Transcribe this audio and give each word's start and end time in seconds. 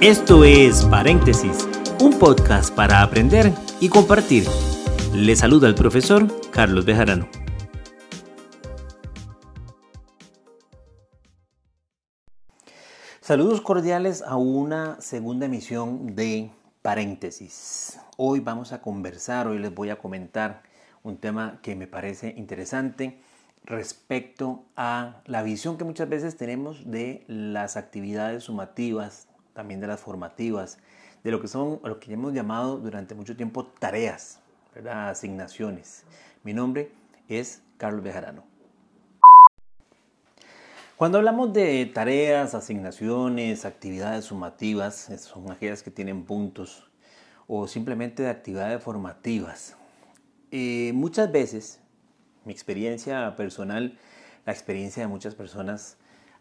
Esto 0.00 0.44
es 0.44 0.84
Paréntesis, 0.84 1.68
un 2.00 2.20
podcast 2.20 2.72
para 2.72 3.02
aprender 3.02 3.52
y 3.80 3.88
compartir. 3.88 4.44
Le 5.12 5.34
saluda 5.34 5.66
el 5.66 5.74
profesor 5.74 6.28
Carlos 6.52 6.84
Bejarano. 6.84 7.28
Saludos 13.20 13.60
cordiales 13.60 14.22
a 14.22 14.36
una 14.36 15.00
segunda 15.00 15.46
emisión 15.46 16.14
de 16.14 16.52
Paréntesis. 16.80 17.98
Hoy 18.16 18.38
vamos 18.38 18.72
a 18.72 18.80
conversar, 18.80 19.48
hoy 19.48 19.58
les 19.58 19.74
voy 19.74 19.90
a 19.90 19.98
comentar 19.98 20.62
un 21.02 21.16
tema 21.16 21.58
que 21.60 21.74
me 21.74 21.88
parece 21.88 22.34
interesante 22.36 23.20
respecto 23.64 24.64
a 24.76 25.22
la 25.26 25.42
visión 25.42 25.76
que 25.76 25.82
muchas 25.82 26.08
veces 26.08 26.36
tenemos 26.36 26.88
de 26.88 27.24
las 27.26 27.76
actividades 27.76 28.44
sumativas, 28.44 29.27
también 29.58 29.80
de 29.80 29.88
las 29.88 29.98
formativas, 29.98 30.78
de 31.24 31.32
lo 31.32 31.40
que 31.40 31.48
son 31.48 31.80
lo 31.82 31.98
que 31.98 32.12
hemos 32.12 32.32
llamado 32.32 32.78
durante 32.78 33.16
mucho 33.16 33.36
tiempo 33.36 33.66
tareas, 33.66 34.38
asignaciones. 34.88 36.04
Mi 36.44 36.52
nombre 36.52 36.92
es 37.28 37.60
Carlos 37.76 38.04
Bejarano. 38.04 38.44
Cuando 40.96 41.18
hablamos 41.18 41.52
de 41.52 41.86
tareas, 41.86 42.54
asignaciones, 42.54 43.64
actividades 43.64 44.26
sumativas, 44.26 45.10
son 45.18 45.50
aquellas 45.50 45.82
que 45.82 45.90
tienen 45.90 46.24
puntos, 46.24 46.88
o 47.48 47.66
simplemente 47.66 48.22
de 48.22 48.30
actividades 48.30 48.80
formativas, 48.80 49.76
eh, 50.52 50.92
muchas 50.94 51.32
veces 51.32 51.80
mi 52.44 52.52
experiencia 52.52 53.34
personal, 53.34 53.98
la 54.46 54.52
experiencia 54.52 55.02
de 55.02 55.08
muchas 55.08 55.34
personas 55.34 55.96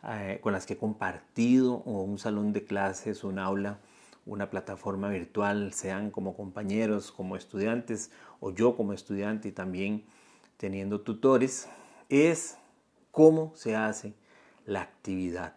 eh, 0.07 0.39
con 0.41 0.53
las 0.53 0.65
que 0.65 0.73
he 0.73 0.77
compartido 0.77 1.75
o 1.85 2.01
un 2.01 2.17
salón 2.17 2.53
de 2.53 2.63
clases, 2.63 3.23
un 3.23 3.39
aula, 3.39 3.79
una 4.25 4.49
plataforma 4.49 5.09
virtual, 5.09 5.73
sean 5.73 6.11
como 6.11 6.35
compañeros, 6.35 7.11
como 7.11 7.35
estudiantes 7.35 8.11
o 8.39 8.51
yo 8.51 8.75
como 8.75 8.93
estudiante 8.93 9.49
y 9.49 9.51
también 9.51 10.05
teniendo 10.57 11.01
tutores, 11.01 11.67
es 12.09 12.57
cómo 13.11 13.51
se 13.55 13.75
hace 13.75 14.13
la 14.65 14.81
actividad. 14.81 15.55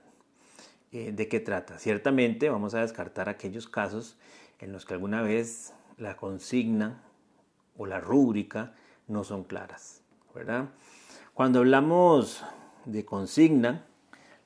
Eh, 0.93 1.13
¿De 1.13 1.29
qué 1.29 1.41
trata? 1.41 1.79
Ciertamente 1.79 2.51
vamos 2.51 2.75
a 2.75 2.81
descartar 2.81 3.29
aquellos 3.29 3.69
casos 3.69 4.19
en 4.59 4.73
los 4.73 4.85
que 4.85 4.95
alguna 4.95 5.23
vez 5.23 5.75
la 5.97 6.17
consigna 6.17 7.03
o 7.77 7.87
la 7.87 8.01
rúbrica 8.01 8.75
no 9.07 9.25
son 9.25 9.45
claras. 9.45 10.03
¿verdad? 10.35 10.71
Cuando 11.35 11.61
hablamos 11.61 12.45
de 12.85 13.05
consigna, 13.05 13.87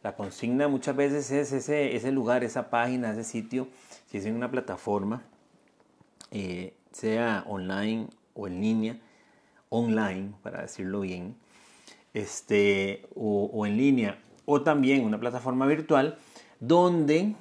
la 0.04 0.14
consigna 0.14 0.68
muchas 0.68 0.94
veces 0.94 1.30
es 1.30 1.50
ese, 1.50 1.96
ese 1.96 2.12
lugar, 2.12 2.44
esa 2.44 2.68
página, 2.68 3.10
ese 3.12 3.24
sitio, 3.24 3.68
si 4.06 4.18
es 4.18 4.26
en 4.26 4.36
una 4.36 4.50
plataforma, 4.50 5.22
eh, 6.30 6.74
sea 6.92 7.42
online 7.48 8.08
o 8.34 8.46
en 8.46 8.60
línea, 8.60 9.00
online, 9.70 10.34
para 10.42 10.60
decirlo 10.60 11.00
bien, 11.00 11.36
este, 12.12 13.08
o, 13.16 13.50
o 13.50 13.64
en 13.64 13.78
línea, 13.78 14.18
o 14.44 14.60
también 14.60 15.06
una 15.06 15.18
plataforma 15.18 15.66
virtual, 15.66 16.18
donde 16.60 17.34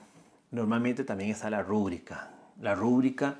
normalmente 0.50 1.03
también 1.03 1.31
está 1.31 1.50
la 1.50 1.64
rúbrica. 1.64 2.31
La 2.61 2.75
rúbrica 2.75 3.39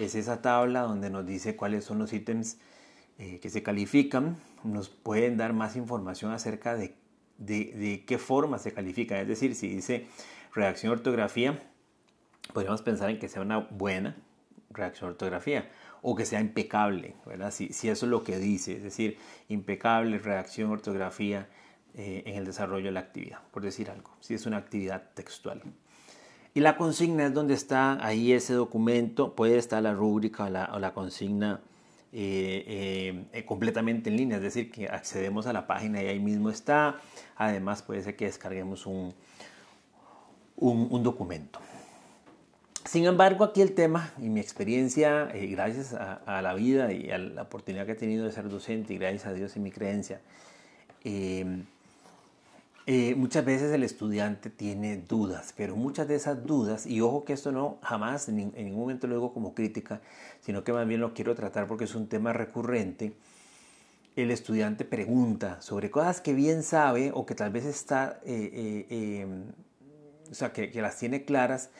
es 0.00 0.16
esa 0.16 0.42
tabla 0.42 0.80
donde 0.80 1.08
nos 1.08 1.24
dice 1.24 1.54
cuáles 1.54 1.84
son 1.84 2.00
los 2.00 2.12
ítems 2.12 2.58
eh, 3.18 3.38
que 3.40 3.48
se 3.48 3.62
califican 3.62 4.36
nos 4.66 4.88
pueden 4.88 5.36
dar 5.36 5.52
más 5.52 5.76
información 5.76 6.32
acerca 6.32 6.74
de, 6.74 6.94
de, 7.38 8.04
qué 8.06 8.18
forma 8.18 8.58
se 8.58 8.72
califica. 8.72 9.20
Es 9.20 9.28
decir, 9.28 9.54
si 9.54 9.68
dice 9.68 10.06
redacción 10.54 10.92
ortografía, 10.92 11.58
podríamos 12.52 12.82
pensar 12.82 13.10
en 13.10 13.18
que 13.18 13.28
sea 13.28 13.42
una 13.42 13.58
buena 13.58 14.16
redacción 14.70 15.10
ortografía 15.10 15.70
o 16.02 16.14
que 16.14 16.24
sea 16.24 16.40
impecable, 16.40 17.14
¿verdad? 17.24 17.50
Si, 17.50 17.72
si 17.72 17.88
eso 17.88 18.06
es 18.06 18.10
lo 18.10 18.22
que 18.22 18.38
dice, 18.38 18.76
es 18.76 18.82
decir, 18.82 19.18
impecable 19.48 20.18
redacción 20.18 20.70
ortografía 20.70 21.48
eh, 21.94 22.22
en 22.26 22.36
el 22.36 22.44
desarrollo 22.44 22.86
de 22.86 22.92
la 22.92 23.00
actividad, 23.00 23.40
por 23.50 23.62
decir 23.62 23.90
algo, 23.90 24.10
si 24.20 24.34
es 24.34 24.44
una 24.44 24.58
actividad 24.58 25.10
textual. 25.14 25.62
Y 26.52 26.60
la 26.60 26.76
consigna 26.76 27.26
es 27.26 27.34
donde 27.34 27.54
está 27.54 28.04
ahí 28.04 28.32
ese 28.32 28.52
documento, 28.52 29.34
puede 29.34 29.56
estar 29.56 29.82
la 29.82 29.94
rúbrica 29.94 30.44
o 30.44 30.50
la, 30.50 30.70
o 30.74 30.78
la 30.78 30.92
consigna 30.92 31.60
eh, 32.12 33.26
eh, 33.32 33.44
completamente 33.44 34.10
en 34.10 34.16
línea, 34.16 34.36
es 34.36 34.42
decir, 34.42 34.70
que 34.70 34.88
accedemos 34.88 35.46
a 35.46 35.52
la 35.52 35.66
página 35.66 36.02
y 36.02 36.06
ahí 36.06 36.20
mismo 36.20 36.50
está. 36.50 37.00
Además, 37.36 37.82
puede 37.82 38.02
ser 38.02 38.16
que 38.16 38.26
descarguemos 38.26 38.86
un, 38.86 39.14
un, 40.56 41.02
documento. 41.02 41.60
Sin 42.84 43.04
embargo, 43.04 43.44
aquí 43.44 43.60
el 43.60 43.74
tema 43.74 44.12
y 44.18 44.28
mi 44.28 44.40
experiencia, 44.40 45.28
eh, 45.34 45.46
gracias 45.46 45.92
a, 45.92 46.40
la 46.40 46.54
vida 46.54 46.92
y 46.92 47.10
a 47.10 47.18
la 47.18 47.42
oportunidad 47.42 47.84
que 47.84 47.92
he 47.92 47.96
tenido 47.96 48.24
de 48.24 48.32
ser 48.32 48.48
docente 48.48 48.94
y 48.94 48.98
gracias 48.98 49.26
a 49.26 49.32
Dios 49.32 49.56
y 49.56 49.60
mi 49.60 49.70
creencia, 49.70 50.20
eh, 52.88 53.16
muchas 53.16 53.44
veces 53.44 53.72
el 53.72 53.82
estudiante 53.82 54.48
tiene 54.48 54.98
dudas, 54.98 55.52
pero 55.56 55.74
muchas 55.74 56.06
de 56.06 56.14
esas 56.14 56.46
dudas, 56.46 56.86
y 56.86 57.00
ojo 57.00 57.24
que 57.24 57.32
esto 57.32 57.50
no 57.50 57.78
jamás 57.82 58.28
en, 58.28 58.36
ningún 58.36 58.78
momento 58.78 59.08
lo 59.08 59.16
digo 59.16 59.32
como 59.32 59.54
crítica, 59.56 60.00
sino 60.40 60.62
que 60.62 60.72
más 60.72 60.86
bien 60.86 61.00
lo 61.00 61.12
quiero 61.12 61.34
tratar 61.34 61.66
porque 61.66 61.82
es 61.82 61.96
un 61.96 62.06
tema 62.06 62.32
recurrente, 62.32 63.14
el 64.14 64.30
estudiante 64.30 64.84
pregunta 64.84 65.60
sobre 65.60 65.90
cosas 65.90 66.20
que 66.20 66.32
bien 66.32 66.62
sabe 66.62 67.10
o 67.12 67.26
que 67.26 67.34
tal 67.34 67.50
vez 67.50 67.64
está, 67.64 68.20
eh, 68.24 68.86
eh, 68.88 69.20
em, 69.22 69.46
o 70.30 70.34
sea, 70.34 70.52
que, 70.52 70.70
las 70.80 70.96
tiene 70.96 71.24
claras, 71.24 71.70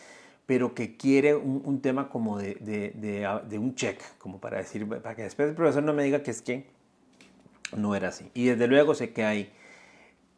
pero 0.45 0.75
que 0.75 0.97
quiere 0.97 1.37
un, 1.37 1.81
tema 1.83 2.09
como 2.09 2.37
de, 2.39 2.57
de, 2.57 3.59
un 3.59 3.77
check, 3.77 4.01
como 4.19 4.41
para 4.41 4.59
decir, 4.59 4.89
para 4.89 5.15
que 5.15 5.23
después 5.23 5.49
el 5.49 5.55
profesor 5.55 5.85
no 5.85 5.93
me 5.95 6.03
diga 6.03 6.25
que 6.25 6.33
es 6.33 6.43
que 6.43 6.67
no 7.77 7.95
era 7.95 8.09
así. 8.09 8.29
Y 8.35 8.47
desde 8.47 8.67
luego 8.67 8.95
sé 8.97 9.13
que 9.13 9.25
hay 9.25 9.53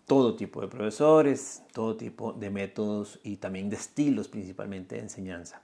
todo 0.09 0.35
tipo 0.35 0.63
de 0.63 0.69
profesores, 0.69 1.63
todo 1.73 1.97
tipo 1.97 2.33
de 2.33 2.51
métodos 2.51 3.21
y 3.23 3.37
también 3.37 3.71
de 3.71 3.77
estilos 3.77 4.27
principalmente 4.27 4.97
de 4.97 5.03
enseñanza. 5.03 5.61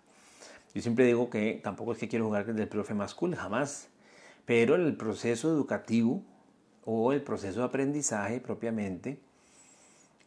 Yo 0.75 0.83
siempre 0.83 1.07
digo 1.07 1.31
que 1.31 1.61
tampoco 1.65 1.93
es 1.93 1.99
que 1.99 2.09
quiero 2.09 2.27
jugar 2.27 2.53
del 2.53 2.69
profe 2.69 2.95
más 2.95 3.15
cool, 3.15 3.35
jamás. 3.35 3.89
Pero 4.45 4.75
el 4.75 4.97
proceso 4.97 5.49
educativo 5.49 6.23
o 6.85 7.13
el 7.13 7.23
proceso 7.23 7.61
de 7.61 7.67
aprendizaje 7.67 8.41
propiamente 8.41 9.19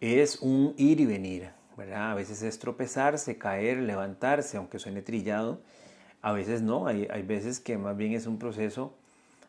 es 0.01 0.39
un 0.41 0.73
ir 0.77 0.99
y 0.99 1.05
venir, 1.05 1.51
¿verdad? 1.77 2.11
A 2.11 2.15
veces 2.15 2.41
es 2.41 2.57
tropezarse, 2.57 3.37
caer, 3.37 3.77
levantarse, 3.77 4.57
aunque 4.57 4.79
suene 4.79 5.03
trillado. 5.03 5.61
A 6.23 6.31
veces 6.31 6.63
no, 6.63 6.87
hay, 6.87 7.07
hay 7.11 7.21
veces 7.21 7.59
que 7.59 7.77
más 7.77 7.95
bien 7.95 8.13
es 8.13 8.25
un 8.25 8.39
proceso 8.39 8.95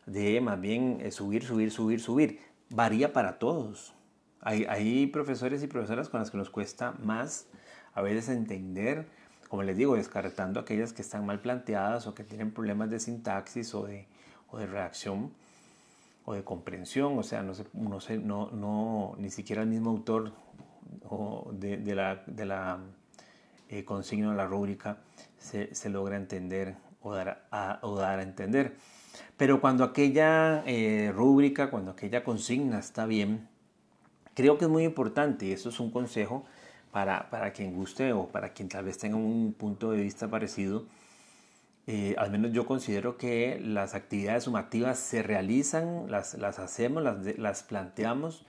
de 0.05 0.39
más 0.41 0.61
bien 0.61 1.01
subir, 1.11 1.43
subir, 1.43 1.71
subir, 1.71 1.99
subir. 1.99 2.39
Varía 2.69 3.13
para 3.13 3.39
todos, 3.39 3.95
hay, 4.41 5.07
profesores 5.07 5.63
y 5.63 5.67
profesoras 5.67 6.09
con 6.09 6.19
las 6.19 6.31
que 6.31 6.37
nos 6.37 6.49
cuesta 6.49 6.93
más 7.03 7.47
a 7.93 8.01
veces 8.01 8.29
entender, 8.29 9.07
como 9.49 9.63
les 9.63 9.75
digo, 9.77 9.95
descartando 9.95 10.59
aquellas 10.59 10.93
que 10.93 11.01
están 11.01 11.25
mal 11.25 11.41
planteadas 11.41 12.07
o 12.07 12.13
que 12.13 12.23
tienen 12.23 12.51
problemas 12.51 12.89
de 12.89 12.99
sintaxis 12.99 13.73
o 13.73 13.85
de, 13.85 14.07
o 14.49 14.57
de 14.57 14.67
reacción 14.67 15.31
o 16.25 16.33
de 16.33 16.43
comprensión, 16.43 17.17
o 17.17 17.23
sea, 17.23 17.41
no, 17.41 17.53
sé, 17.99 18.17
no, 18.17 18.51
no 18.51 19.15
ni 19.17 19.29
siquiera 19.29 19.63
el 19.63 19.67
mismo 19.67 19.89
autor 19.89 20.31
de, 21.51 21.95
la, 21.95 22.23
de 22.27 22.45
la 22.45 22.79
eh, 23.69 23.83
consigna 23.83 24.29
o 24.29 24.33
la 24.33 24.45
rúbrica 24.45 24.97
se, 25.37 25.89
logra 25.89 26.17
entender 26.17 26.75
o 27.01 27.13
dar, 27.13 27.47
a, 27.51 27.79
o 27.81 27.95
dar 27.95 28.19
a 28.19 28.23
entender. 28.23 28.75
Pero 29.37 29.61
cuando 29.61 29.83
aquella 29.83 30.63
eh, 30.65 31.11
rúbrica, 31.15 31.69
cuando 31.69 31.91
aquella 31.91 32.23
consigna 32.23 32.79
está 32.79 33.05
bien, 33.05 33.47
Creo 34.39 34.57
que 34.57 34.63
es 34.63 34.71
muy 34.71 34.85
importante 34.85 35.47
y 35.47 35.51
eso 35.51 35.67
es 35.67 35.81
un 35.81 35.91
consejo 35.91 36.45
para, 36.93 37.29
para 37.29 37.51
quien 37.51 37.75
guste 37.75 38.13
o 38.13 38.27
para 38.27 38.53
quien 38.53 38.69
tal 38.69 38.85
vez 38.85 38.97
tenga 38.97 39.17
un 39.17 39.51
punto 39.51 39.91
de 39.91 40.01
vista 40.01 40.29
parecido. 40.29 40.85
Eh, 41.87 42.15
al 42.17 42.31
menos 42.31 42.53
yo 42.53 42.65
considero 42.65 43.17
que 43.17 43.59
las 43.61 43.95
actividades 43.95 44.45
sumativas 44.45 44.97
se 44.97 45.23
realizan, 45.23 46.09
las, 46.09 46.35
las 46.35 46.57
hacemos, 46.57 47.03
las, 47.03 47.37
las 47.37 47.63
planteamos, 47.63 48.45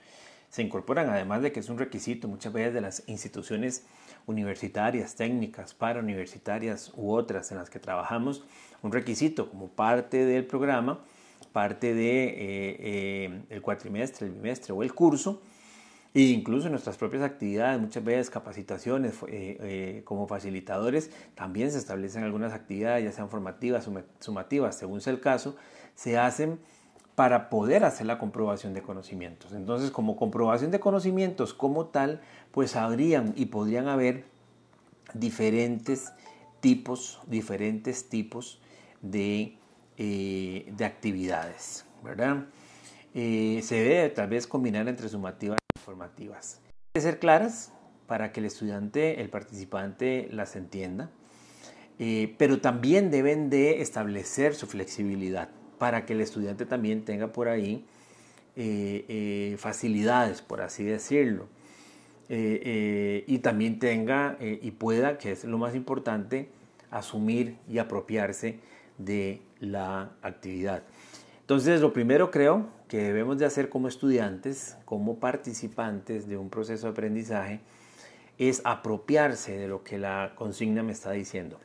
se 0.49 0.61
incorporan, 0.61 1.09
además 1.09 1.41
de 1.41 1.51
que 1.51 1.59
es 1.59 1.67
un 1.67 1.77
requisito 1.77 2.29
muchas 2.29 2.53
veces 2.53 2.73
de 2.73 2.79
las 2.79 3.03
instituciones 3.07 3.85
universitarias, 4.27 5.15
técnicas, 5.15 5.73
para 5.73 5.99
universitarias 5.99 6.93
u 6.95 7.11
otras 7.11 7.51
en 7.51 7.57
las 7.57 7.69
que 7.69 7.79
trabajamos, 7.79 8.45
un 8.81 8.93
requisito 8.93 9.49
como 9.49 9.67
parte 9.67 10.23
del 10.23 10.45
programa, 10.45 11.01
parte 11.51 11.87
del 11.87 11.97
de, 11.97 12.23
eh, 12.27 12.77
eh, 12.79 13.41
el 13.49 13.61
cuatrimestre, 13.61 14.27
el 14.27 14.31
bimestre 14.31 14.71
o 14.71 14.83
el 14.83 14.93
curso, 14.93 15.41
e 16.13 16.23
incluso 16.23 16.67
en 16.67 16.71
nuestras 16.73 16.97
propias 16.97 17.23
actividades, 17.23 17.79
muchas 17.79 18.03
veces 18.03 18.29
capacitaciones 18.29 19.13
eh, 19.27 19.57
eh, 19.61 20.01
como 20.03 20.27
facilitadores, 20.27 21.09
también 21.35 21.71
se 21.71 21.77
establecen 21.77 22.23
algunas 22.23 22.51
actividades, 22.53 23.05
ya 23.05 23.11
sean 23.13 23.29
formativas, 23.29 23.89
sumativas, 24.19 24.75
según 24.75 24.99
sea 24.99 25.13
el 25.13 25.21
caso, 25.21 25.55
se 25.95 26.17
hacen 26.17 26.59
para 27.15 27.49
poder 27.49 27.85
hacer 27.85 28.07
la 28.07 28.17
comprobación 28.17 28.73
de 28.73 28.81
conocimientos. 28.81 29.53
Entonces, 29.53 29.91
como 29.91 30.17
comprobación 30.17 30.71
de 30.71 30.81
conocimientos 30.81 31.53
como 31.53 31.85
tal, 31.85 32.19
pues 32.51 32.75
habrían 32.75 33.33
y 33.37 33.45
podrían 33.45 33.87
haber 33.87 34.25
diferentes 35.13 36.11
tipos, 36.59 37.21
diferentes 37.27 38.09
tipos 38.09 38.61
de, 39.01 39.57
eh, 39.97 40.73
de 40.75 40.85
actividades, 40.85 41.85
¿verdad? 42.03 42.47
Se 43.13 43.75
debe 43.75 44.09
tal 44.09 44.29
vez 44.29 44.47
combinar 44.47 44.87
entre 44.87 45.09
sumativas 45.09 45.60
y 45.91 45.95
formativas. 45.95 46.61
Deben 46.93 47.11
ser 47.11 47.19
claras 47.19 47.71
para 48.07 48.31
que 48.31 48.39
el 48.39 48.45
estudiante, 48.45 49.21
el 49.21 49.29
participante 49.29 50.27
las 50.31 50.55
entienda, 50.55 51.09
eh, 51.99 52.35
pero 52.37 52.59
también 52.59 53.11
deben 53.11 53.49
de 53.49 53.81
establecer 53.81 54.55
su 54.55 54.67
flexibilidad 54.67 55.49
para 55.77 56.05
que 56.05 56.13
el 56.13 56.21
estudiante 56.21 56.65
también 56.65 57.05
tenga 57.05 57.31
por 57.31 57.47
ahí 57.47 57.85
facilidades, 59.57 60.41
por 60.41 60.61
así 60.61 60.83
decirlo. 60.83 61.47
y 62.29 63.37
también 63.39 63.79
tenga 63.79 64.37
y 64.39 64.71
pueda, 64.71 65.17
que 65.17 65.31
es 65.31 65.45
lo 65.45 65.57
más 65.57 65.73
importante, 65.73 66.49
asumir 66.91 67.57
y 67.69 67.79
apropiarse 67.79 68.59
de 68.97 69.41
la 69.59 70.11
actividad. 70.21 70.83
Entonces, 71.51 71.81
lo 71.81 71.91
primero 71.91 72.31
creo 72.31 72.69
que 72.87 73.03
debemos 73.03 73.37
de 73.37 73.45
hacer 73.45 73.67
como 73.67 73.89
estudiantes, 73.89 74.77
como 74.85 75.19
participantes 75.19 76.25
de 76.25 76.37
un 76.37 76.49
proceso 76.49 76.87
de 76.87 76.91
aprendizaje, 76.91 77.59
es 78.37 78.61
apropiarse 78.63 79.57
de 79.57 79.67
lo 79.67 79.83
que 79.83 79.97
la 79.97 80.31
consigna 80.35 80.81
me 80.81 80.93
está 80.93 81.11
diciendo. 81.11 81.59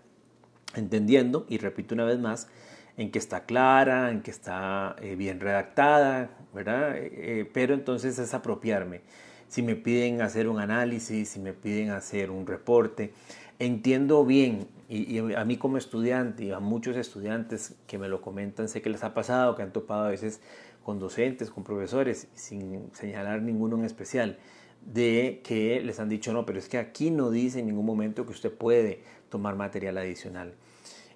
Entendiendo, 0.75 1.47
y 1.49 1.59
repito 1.59 1.95
una 1.95 2.05
vez 2.05 2.19
más, 2.19 2.49
en 2.97 3.13
que 3.13 3.21
está 3.21 3.45
clara, 3.45 4.11
en 4.11 4.23
que 4.23 4.33
está 4.33 4.97
eh, 5.01 5.15
bien 5.15 5.39
redactada, 5.39 6.31
¿verdad? 6.53 6.97
Eh, 6.97 7.13
eh, 7.13 7.51
pero 7.55 7.73
entonces 7.73 8.19
es 8.19 8.35
apropiarme. 8.35 9.03
Si 9.47 9.63
me 9.63 9.77
piden 9.77 10.21
hacer 10.21 10.49
un 10.49 10.59
análisis, 10.59 11.29
si 11.29 11.39
me 11.39 11.53
piden 11.53 11.91
hacer 11.91 12.33
un 12.33 12.45
reporte, 12.45 13.13
entiendo 13.61 14.25
bien, 14.25 14.67
y, 14.89 15.19
a 15.35 15.45
mí 15.45 15.57
como 15.57 15.79
estudiante 15.79 16.45
y 16.45 16.51
a 16.53 16.61
muchos 16.61 16.97
estudiantes 16.97 17.75
que 17.87 17.99
me 17.99 18.09
lo 18.09 18.21
comentan, 18.21 18.69
sé 18.69 18.83
que 18.83 18.91
les 18.91 19.03
ha 19.03 19.15
pasado, 19.15 19.57
que 19.57 19.63
han 19.63 19.73
topado 19.73 20.05
a 20.05 20.11
veces 20.11 20.41
con 20.85 21.01
docentes, 21.01 21.51
con 21.51 21.65
profesores, 21.65 22.29
sin 22.35 22.95
señalar 22.95 23.43
ninguno 23.43 23.77
en 23.77 23.85
especial, 23.85 24.39
de 24.83 25.41
que 25.43 25.81
les 25.81 25.99
han 25.99 26.09
dicho, 26.09 26.33
no, 26.33 26.47
pero 26.47 26.61
es 26.61 26.69
que 26.69 26.79
aquí 26.79 27.11
no 27.11 27.31
dice 27.31 27.59
en 27.59 27.67
ningún 27.67 27.85
momento 27.85 28.25
que 28.25 28.31
usted 28.31 28.53
puede 28.53 29.03
tomar 29.29 29.57
material 29.57 29.99
adicional. 29.99 30.55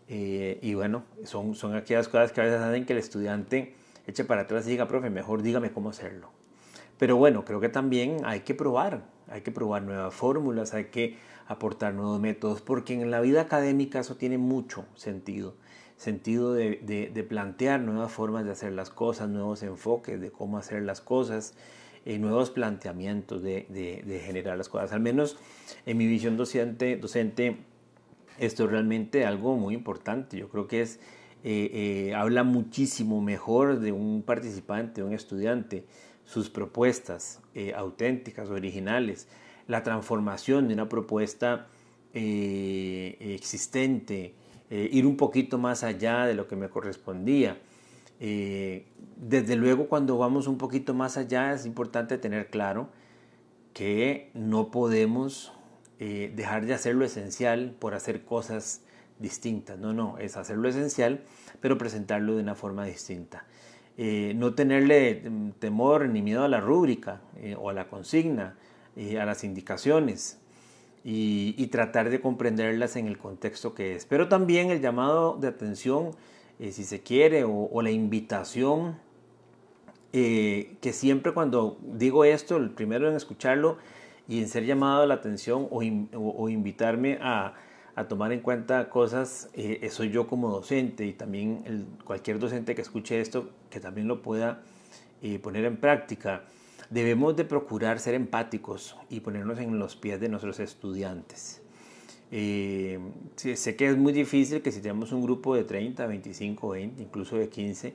Eh, 0.09 0.59
y 0.61 0.75
bueno, 0.75 1.05
son, 1.23 1.55
son 1.55 1.77
aquellas 1.77 2.09
cosas 2.09 2.33
que 2.33 2.41
a 2.41 2.45
veces 2.45 2.61
hacen 2.61 2.85
que 2.85 2.95
el 2.95 2.99
estudiante 2.99 3.75
eche 4.09 4.25
para 4.25 4.43
atrás 4.43 4.67
y 4.67 4.71
diga, 4.71 4.89
profe, 4.89 5.11
mejor 5.11 5.43
dígame 5.43 5.71
cómo 5.71 5.91
hacerlo. 5.91 6.31
Pero 6.99 7.17
bueno, 7.17 7.45
creo 7.45 7.61
que 7.61 7.69
también 7.69 8.19
hay 8.25 8.41
que 8.41 8.55
probar, 8.55 9.05
hay 9.31 9.43
que 9.43 9.51
probar 9.51 9.83
nuevas 9.83 10.13
fórmulas, 10.13 10.75
hay 10.75 10.87
que 10.87 11.17
aportar 11.47 11.95
nuevos 11.95 12.21
métodos, 12.21 12.61
porque 12.61 12.95
en 12.95 13.11
la 13.11 13.21
vida 13.21 13.43
académica 13.43 14.01
eso 14.01 14.17
tiene 14.17 14.39
mucho 14.39 14.85
sentido, 14.95 15.55
sentido 15.97 16.55
de, 16.55 17.27
plantear 17.29 17.81
nuevas 17.81 18.13
formas 18.13 18.45
de 18.45 18.53
hacer 18.53 18.73
las 18.73 18.91
cosas, 18.91 19.29
nuevos 19.29 19.63
enfoques 19.63 20.21
de 20.21 20.31
cómo 20.31 20.59
hacer 20.59 20.83
las 20.83 21.01
cosas, 21.01 21.55
eh, 22.05 22.19
nuevos 22.19 22.51
planteamientos 22.51 23.43
de, 23.43 24.23
generar 24.25 24.59
las 24.59 24.69
cosas. 24.69 24.93
Al 24.93 25.01
menos 25.01 25.37
en 25.87 25.97
mi 25.97 26.07
visión 26.07 26.37
docente, 26.37 26.97
docente 26.97 27.59
esto 28.39 28.65
es 28.65 28.71
realmente 28.71 29.27
algo 29.27 29.57
muy 29.57 29.75
importante. 29.75 30.39
Yo 30.39 30.49
creo 30.49 30.67
que 30.67 30.81
es, 30.81 30.99
eh, 31.45 31.71
eh, 31.73 32.15
habla 32.15 32.43
muchísimo 32.43 33.21
mejor 33.21 33.81
de 33.81 33.93
un 33.93 34.23
participante, 34.23 35.03
de 35.03 35.07
un 35.07 35.13
estudiante, 35.13 35.85
sus 36.31 36.51
propuestas 36.51 37.41
auténticas, 37.75 38.51
originales, 38.51 39.27
la 39.67 39.83
transformación 39.83 40.69
de 40.69 40.75
una 40.75 40.89
propuesta 40.89 41.67
eh, 42.13 43.17
existente, 43.21 44.35
eh, 44.69 44.89
ir 44.93 45.07
un 45.07 45.17
poquito 45.17 45.59
más 45.59 45.85
allá 45.85 46.27
de 46.27 46.35
lo 46.35 46.49
que 46.49 46.57
me 46.57 46.69
correspondía. 46.69 47.61
Eh, 48.19 48.87
desde 49.17 49.55
luego 49.55 49.89
cuando 49.89 50.19
vamos 50.19 50.49
un 50.49 50.59
poquito 50.59 50.93
más 50.93 51.17
allá 51.17 51.53
es 51.53 51.67
importante 51.67 52.19
tener 52.19 52.51
claro 52.51 52.89
que 53.73 54.31
no 54.35 54.71
podemos 54.71 55.53
dejar 55.99 56.65
de 56.65 56.73
hacer 56.73 56.95
lo 56.95 57.05
esencial 57.05 57.77
por 57.79 57.93
hacer 57.93 58.25
cosas 58.25 58.81
distintas. 59.19 59.79
No, 59.79 59.93
no, 59.93 60.17
es 60.17 60.39
hacer 60.39 60.57
lo 60.57 60.67
esencial, 60.67 61.21
pero 61.61 61.77
presentarlo 61.77 62.37
de 62.37 62.43
una 62.43 62.55
forma 62.55 62.87
distinta. 62.87 63.45
No 63.99 64.55
tenerle 64.55 65.23
mm, 65.29 65.51
temor 65.59 66.09
ni 66.09 66.23
miedo 66.23 66.45
a 66.45 66.49
la 66.49 66.61
rúbrica 66.61 67.21
o 67.59 67.71
a 67.71 67.73
la 67.73 67.89
consigna, 67.89 68.57
a 68.97 69.25
las 69.25 69.45
indicaciones 69.45 70.41
y, 71.05 71.67
tratar 71.69 72.11
de 72.11 72.21
comprenderlas 72.21 72.97
en 72.97 73.07
el 73.07 73.19
contexto 73.19 73.75
que 73.75 73.95
es. 73.95 74.07
Pero 74.07 74.29
también 74.29 74.71
el 74.71 74.81
llamado 74.81 75.37
de 75.37 75.49
atención, 75.49 76.11
eh, 76.59 76.73
si 76.73 76.85
se 76.85 77.01
quiere, 77.01 77.45
o, 77.45 77.83
la 77.83 77.91
invitación, 77.91 78.99
eh, 80.13 80.77
que 80.81 80.93
siempre 80.93 81.33
cuando 81.33 81.79
digo 81.83 82.25
esto, 82.25 82.57
el 82.57 82.71
primero 82.71 83.09
en 83.09 83.17
escucharlo 83.17 83.79
y 84.29 84.41
en 84.41 84.49
ser 84.49 84.65
llamado 84.65 85.03
a 85.03 85.07
la 85.07 85.15
atención 85.15 85.69
o, 85.71 86.49
invitarme 86.49 87.19
a, 87.21 87.55
tomar 88.09 88.33
en 88.33 88.41
cuenta 88.41 88.89
cosas, 88.89 89.51
eh, 89.55 89.89
soy 89.91 90.11
yo 90.11 90.27
como 90.27 90.51
docente 90.51 91.05
y 91.05 91.13
también 91.13 91.87
cualquier 92.05 92.39
docente 92.39 92.75
que 92.75 92.83
escuche 92.83 93.21
esto, 93.21 93.51
que 93.69 93.81
también 93.81 94.09
lo 94.09 94.23
pueda 94.23 94.63
poner 95.43 95.67
en 95.67 95.77
práctica 95.77 96.45
debemos 96.91 97.37
de 97.37 97.45
procurar 97.45 98.01
ser 98.01 98.15
empáticos 98.15 98.97
y 99.09 99.21
ponernos 99.21 99.59
en 99.59 99.79
los 99.79 99.97
pies 99.97 100.21
de 100.21 100.29
nuestros 100.29 100.59
estudiantes. 100.61 101.63
Eh, 102.33 102.99
sé 103.37 103.77
que 103.77 103.89
es 103.89 103.97
muy 103.97 104.13
difícil 104.13 104.61
que 104.61 104.71
si 104.71 104.81
tenemos 104.81 105.13
un 105.13 105.23
grupo 105.23 105.57
de 105.57 105.65
30, 105.65 106.07
25, 106.07 106.69
20, 106.69 107.03
incluso 107.03 107.37
de 107.37 107.49
15, 107.49 107.89
eh, 107.89 107.95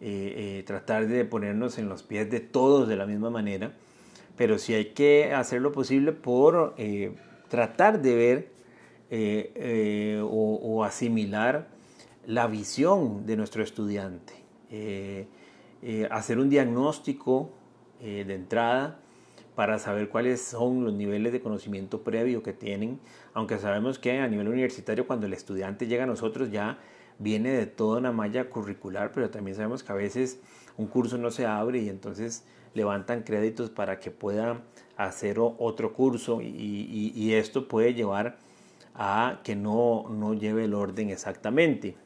eh, 0.00 0.62
tratar 0.66 1.06
de 1.06 1.24
ponernos 1.24 1.78
en 1.78 1.88
los 1.88 2.02
pies 2.02 2.30
de 2.30 2.40
todos 2.40 2.88
de 2.88 2.96
la 2.96 3.06
misma 3.06 3.30
manera, 3.30 3.72
pero 4.36 4.58
sí 4.58 4.74
hay 4.74 4.86
que 4.86 5.32
hacer 5.32 5.60
lo 5.60 5.72
posible 5.72 6.12
por 6.12 6.76
tratar 7.48 8.00
de 8.00 8.14
ver 8.14 8.48
o, 9.10 10.60
o, 10.62 10.84
asimilar 10.84 11.68
la 12.26 12.46
visión 12.46 13.26
de 13.26 13.36
nuestro 13.36 13.62
estudiante, 13.62 14.34
hacer 16.10 16.38
un 16.38 16.50
diagnóstico 16.50 17.50
eh, 18.00 18.24
de 18.24 18.36
entrada 18.36 19.00
para 19.56 19.80
saber 19.80 20.08
cuáles 20.08 20.40
son 20.40 20.84
los 20.84 20.94
niveles 20.94 21.32
de 21.32 21.40
conocimiento 21.40 22.04
previo 22.04 22.44
que 22.44 22.52
tienen, 22.52 23.00
aunque 23.34 23.58
sabemos 23.58 23.98
que 23.98 24.20
a 24.20 24.28
nivel 24.28 24.46
universitario 24.46 25.04
cuando 25.04 25.26
el 25.26 25.32
estudiante 25.32 25.88
llega 25.88 26.04
a 26.04 26.06
nosotros 26.06 26.52
ya 26.52 26.78
viene 27.18 27.50
de 27.50 27.66
toda 27.66 27.98
una 27.98 28.12
malla 28.12 28.50
curricular, 28.50 29.10
pero 29.12 29.30
también 29.30 29.56
sabemos 29.56 29.82
que 29.82 29.90
a 29.90 29.96
veces 29.96 30.40
un 30.76 30.86
curso 30.86 31.18
no 31.18 31.32
se 31.32 31.44
abre 31.44 31.80
y 31.80 31.88
entonces 31.88 32.46
levantan 32.72 33.24
créditos 33.24 33.68
para 33.68 33.98
que 33.98 34.12
pueda 34.12 34.62
hacer 34.96 35.38
otro 35.40 35.92
curso 35.92 36.40
y, 36.40 37.32
esto 37.34 37.66
puede 37.66 37.94
llevar 37.94 38.38
a 38.98 39.40
que 39.44 39.54
no, 39.54 40.06
no 40.10 40.34
lleve 40.34 40.64
el 40.64 40.74
orden 40.74 41.08
exactamente, 41.10 41.96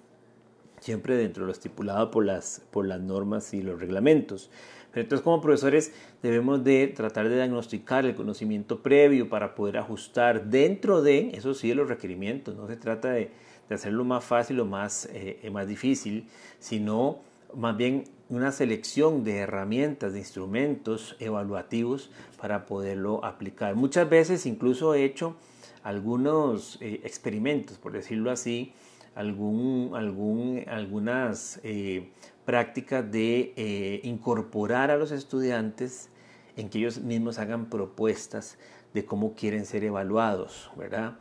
siempre 0.79 1.17
dentro 1.17 1.45
de 1.45 1.47
lo 1.47 1.53
estipulado 1.53 2.11
por 2.11 2.25
las, 2.25 2.61
por 2.71 2.87
las 2.87 3.01
normas 3.01 3.55
y 3.55 3.63
los 3.63 3.81
reglamentos. 3.81 4.51
Pero 4.93 5.05
entonces 5.05 5.25
como 5.25 5.41
profesores 5.41 5.95
debemos 6.23 6.63
de 6.63 6.89
tratar 6.89 7.31
de 7.31 7.37
diagnosticar 7.37 8.05
el 8.05 8.15
conocimiento 8.15 8.83
previo 8.83 9.31
para 9.31 9.55
poder 9.55 9.79
ajustar 9.79 10.45
dentro 10.45 11.01
de, 11.01 11.31
eso 11.31 11.55
sí, 11.55 11.73
los 11.73 11.89
requerimientos. 11.89 12.55
No 12.55 12.69
se 12.69 12.77
trata 12.77 13.13
de, 13.13 13.31
hacerlo 13.71 14.05
más 14.05 14.23
fácil 14.23 14.61
o 14.61 14.67
más, 14.67 15.09
eh, 15.15 15.49
más 15.51 15.67
difícil, 15.67 16.29
sino 16.59 17.21
más 17.55 17.75
bien 17.75 18.05
una 18.29 18.53
selección 18.53 19.25
de 19.25 19.39
herramientas, 19.39 20.13
de 20.13 20.19
instrumentos 20.19 21.17
evaluativos 21.21 22.11
para 22.39 22.67
poderlo 22.67 23.25
aplicar. 23.25 23.75
Muchas 23.75 24.11
veces 24.11 24.45
incluso 24.45 24.93
he 24.95 25.05
hecho 25.05 25.37
algunos 25.83 26.79
eh, 26.81 27.01
experimentos, 27.05 27.79
por 27.79 27.93
decirlo 27.93 28.31
así, 28.31 28.73
algún, 29.15 29.93
algún, 29.95 30.65
algunas 30.69 31.61
eh, 31.63 32.11
práctica 32.45 33.03
de 33.03 33.53
eh, 33.57 34.01
incorporar 34.05 34.91
a 34.91 34.97
los 34.97 35.13
estudiantes 35.13 36.09
en 36.57 36.69
que 36.69 36.79
ellos 36.79 37.01
mismos 37.01 37.39
hagan 37.39 37.69
propuestas 37.69 38.59
de 38.95 39.05
cómo 39.05 39.35
quieren 39.35 39.65
ser 39.65 39.85
evaluados, 39.85 40.71
¿verdad? 40.77 41.17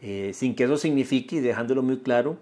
Eh, 0.00 0.32
sin 0.34 0.54
que 0.56 0.64
eso 0.64 0.76
signifique, 0.76 1.36
y 1.36 1.40
dejándolo 1.40 1.82
muy 1.82 2.00
claro, 2.00 2.36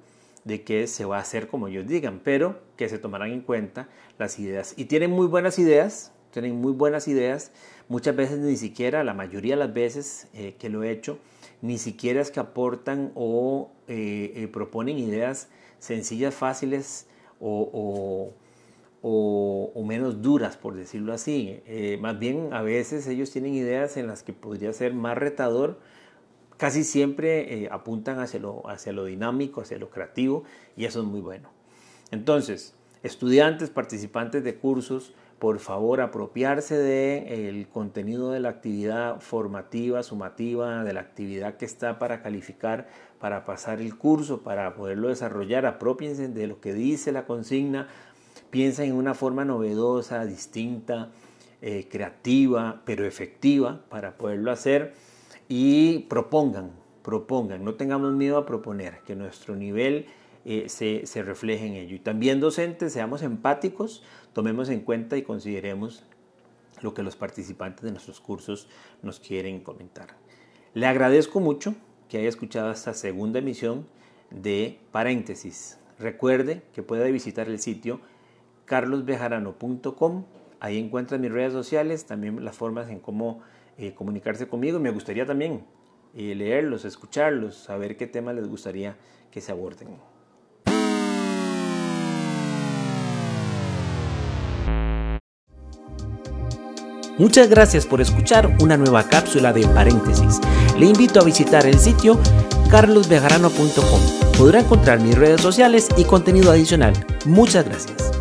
de 0.45 0.63
que 0.63 0.87
se 0.87 1.05
va 1.05 1.19
a 1.19 1.21
hacer 1.21 1.49
como 1.49 1.69
ellos 1.69 1.87
digan, 1.87 2.21
pero 2.25 2.61
que 2.77 2.89
se 2.89 2.99
tomarán 2.99 3.31
en 3.31 3.43
cuenta 3.43 3.89
las 4.19 4.39
ideas. 4.39 4.73
Y 4.79 4.87
tienen 4.87 5.11
muy 5.11 5.27
buenas 5.27 5.59
ideas, 5.59 6.13
tienen 6.31 6.59
muy 6.59 6.73
buenas 6.73 7.09
ideas, 7.09 7.53
muchas 7.91 8.17
veces 8.17 8.39
ni 8.39 8.57
siquiera, 8.57 9.05
la 9.05 9.13
mayoría 9.13 9.53
de 9.57 9.61
las 9.61 9.75
veces 9.75 10.29
eh, 10.33 10.55
que 10.59 10.71
lo 10.71 10.83
he 10.83 10.91
hecho, 10.91 11.19
ni 11.61 11.77
siquiera 11.77 12.23
es 12.23 12.31
que 12.31 12.41
aportan 12.41 13.13
o 13.15 13.71
proponen 14.51 14.99
ideas 14.99 15.51
sencillas, 15.79 16.35
fáciles, 16.35 17.07
o, 17.41 18.33
menos 19.85 20.23
duras, 20.23 20.57
por 20.57 20.75
decirlo 20.75 21.13
así. 21.13 21.61
Eh, 21.67 21.99
más 22.01 22.19
bien, 22.19 22.53
a 22.53 22.63
veces 22.63 23.07
ellos 23.07 23.31
tienen 23.31 23.55
ideas 23.55 23.97
en 23.97 24.07
las 24.07 24.23
que 24.23 24.33
podría 24.33 24.73
ser 24.73 24.95
más 24.95 25.19
retador 25.19 25.79
casi 26.57 26.85
siempre 26.85 27.65
eh, 27.65 27.69
apuntan 27.73 28.21
hacia 28.21 28.39
lo, 28.39 28.69
hacia 28.69 28.93
lo 28.93 29.07
dinámico, 29.07 29.63
hacia 29.63 29.79
lo 29.79 29.89
creativo 29.89 30.45
y 30.77 30.85
eso 30.85 31.01
es 31.01 31.07
muy 31.07 31.21
bueno. 31.21 31.49
Entonces, 32.11 32.75
estudiantes, 33.03 33.71
participantes 33.71 34.45
de 34.45 34.57
cursos, 34.57 35.15
por 35.41 35.59
favor 35.59 36.03
apropiarse 36.03 36.77
del 36.77 37.67
contenido 37.69 38.31
de 38.31 38.41
la 38.41 38.51
actividad 38.51 39.21
formativa, 39.21 40.03
sumativa, 40.03 40.85
de 40.85 40.93
la 40.93 41.01
actividad 41.01 41.57
que 41.57 41.65
está 41.65 41.99
para 41.99 42.21
calificar, 42.21 42.89
para 43.19 43.47
pasar 43.47 43.81
el 43.81 43.97
curso, 43.97 44.43
para 44.43 44.75
poderlo 44.75 45.09
desarrollar, 45.09 45.65
apropiense 45.65 46.29
de 46.29 46.47
lo 46.47 46.61
que 46.61 46.75
dice 46.75 47.11
la 47.11 47.25
consigna, 47.25 47.89
piensa 48.51 48.85
en 48.85 48.93
una 48.93 49.15
forma 49.15 49.47
novedosa, 49.47 50.27
distinta, 50.27 51.09
eh, 51.63 51.89
creativa, 51.91 52.83
pero 52.85 53.07
efectiva 53.07 53.81
para 53.89 54.19
poderlo 54.19 54.53
hacer 54.53 54.93
y 55.49 56.01
propongan, 56.01 56.73
propongan, 57.03 57.65
no 57.65 57.77
tengamos 57.77 58.13
miedo 58.13 58.37
a 58.37 58.45
proponer, 58.45 59.01
que 59.07 59.17
nuestro 59.17 59.57
nivel 59.57 60.05
eh, 60.45 60.69
se, 60.69 61.23
refleje 61.23 61.67
en 61.67 61.75
ello. 61.75 61.97
Y 61.97 61.99
también 61.99 62.41
docentes, 62.41 62.93
seamos 62.93 63.23
empáticos, 63.23 64.03
tomemos 64.33 64.69
en 64.71 64.81
cuenta 64.81 65.17
y 65.17 65.23
consideremos 65.23 66.05
lo 66.81 66.95
que 66.95 67.03
los 67.03 67.17
participantes 67.17 67.83
de 67.85 67.91
nuestros 67.91 68.21
cursos 68.21 68.67
nos 69.03 69.21
quieren 69.21 69.61
comentar. 69.61 70.17
Le 70.73 70.87
agradezco 70.87 71.41
mucho 71.41 71.75
que 72.09 72.19
haya 72.19 72.29
escuchado 72.29 72.71
esta 72.71 72.95
segunda 72.95 73.41
emisión 73.41 73.87
de 74.31 74.79
Paréntesis. 74.93 75.79
Recuerde 75.99 76.63
que 76.73 76.83
puede 76.83 77.11
visitar 77.13 77.49
el 77.49 77.59
sitio 77.59 78.01
carlosbejarano.com. 78.65 80.25
Ahí 80.61 80.79
encuentra 80.79 81.19
mis 81.19 81.33
redes 81.33 81.53
sociales, 81.53 82.07
también 82.07 82.43
las 82.45 82.57
formas 82.57 82.89
en 82.89 83.01
cómo 83.01 83.43
eh, 83.77 83.93
comunicarse 83.95 84.49
conmigo. 84.49 84.79
Me 84.79 84.91
gustaría 84.91 85.27
también 85.27 85.65
eh, 86.15 86.35
leerlos, 86.35 86.85
escucharlos, 86.85 87.57
saber 87.57 87.97
qué 87.97 88.07
temas 88.07 88.35
les 88.35 88.49
gustaría 88.49 88.97
que 89.31 89.41
se 89.41 89.53
aborden. 89.53 89.89
Muchas 97.21 97.51
gracias 97.51 97.85
por 97.85 98.01
escuchar 98.01 98.57
una 98.63 98.79
nueva 98.79 99.07
cápsula 99.07 99.53
de 99.53 99.67
paréntesis. 99.69 100.41
Le 100.79 100.87
invito 100.87 101.21
a 101.21 101.23
visitar 101.23 101.67
el 101.67 101.79
sitio 101.79 102.19
carlosbejarano.com. 102.71 104.33
Podrá 104.39 104.61
encontrar 104.61 105.01
mis 105.01 105.17
redes 105.17 105.43
sociales 105.43 105.89
y 105.99 106.05
contenido 106.05 106.51
adicional. 106.51 106.95
Muchas 107.27 107.67
gracias. 107.67 108.20